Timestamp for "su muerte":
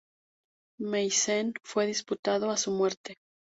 2.57-3.17